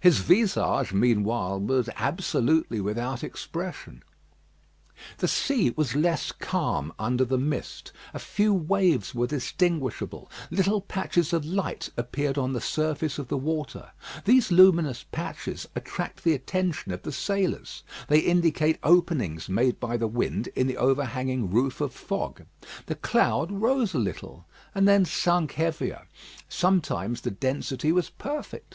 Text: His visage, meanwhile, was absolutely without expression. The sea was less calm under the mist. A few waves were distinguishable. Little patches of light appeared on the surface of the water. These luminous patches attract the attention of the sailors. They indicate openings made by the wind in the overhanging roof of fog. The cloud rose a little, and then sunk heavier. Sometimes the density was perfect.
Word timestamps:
His 0.00 0.18
visage, 0.18 0.92
meanwhile, 0.92 1.60
was 1.60 1.88
absolutely 1.94 2.80
without 2.80 3.22
expression. 3.22 4.02
The 5.18 5.28
sea 5.28 5.70
was 5.76 5.94
less 5.94 6.32
calm 6.32 6.92
under 6.98 7.24
the 7.24 7.38
mist. 7.38 7.92
A 8.12 8.18
few 8.18 8.52
waves 8.52 9.14
were 9.14 9.28
distinguishable. 9.28 10.28
Little 10.50 10.80
patches 10.80 11.32
of 11.32 11.44
light 11.44 11.88
appeared 11.96 12.36
on 12.36 12.52
the 12.52 12.60
surface 12.60 13.16
of 13.16 13.28
the 13.28 13.36
water. 13.36 13.92
These 14.24 14.50
luminous 14.50 15.04
patches 15.12 15.68
attract 15.76 16.24
the 16.24 16.34
attention 16.34 16.90
of 16.90 17.02
the 17.02 17.12
sailors. 17.12 17.84
They 18.08 18.18
indicate 18.18 18.76
openings 18.82 19.48
made 19.48 19.78
by 19.78 19.96
the 19.96 20.08
wind 20.08 20.48
in 20.56 20.66
the 20.66 20.78
overhanging 20.78 21.48
roof 21.52 21.80
of 21.80 21.94
fog. 21.94 22.42
The 22.86 22.96
cloud 22.96 23.52
rose 23.52 23.94
a 23.94 23.98
little, 23.98 24.46
and 24.74 24.88
then 24.88 25.04
sunk 25.04 25.52
heavier. 25.52 26.08
Sometimes 26.48 27.20
the 27.20 27.30
density 27.30 27.92
was 27.92 28.10
perfect. 28.10 28.66